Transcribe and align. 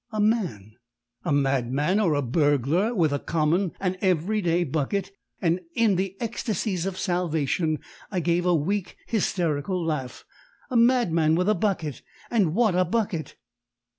a 0.11 0.19
man, 0.19 0.71
a 1.23 1.31
madman, 1.31 1.99
or 1.99 2.15
a 2.15 2.23
burglar 2.23 2.91
with 2.95 3.13
a 3.13 3.19
common, 3.19 3.71
an 3.79 3.95
every 4.01 4.41
day 4.41 4.63
bucket, 4.63 5.11
and 5.39 5.59
in 5.75 5.95
the 5.95 6.17
ecstasies 6.19 6.87
of 6.87 6.97
salvation 6.97 7.77
I 8.09 8.19
gave 8.19 8.43
a 8.43 8.55
weak, 8.55 8.97
hysterical 9.05 9.85
laugh! 9.85 10.25
a 10.71 10.75
madman 10.75 11.35
with 11.35 11.47
a 11.49 11.53
bucket! 11.53 12.01
and 12.31 12.55
what 12.55 12.73
a 12.73 12.83
bucket! 12.83 13.35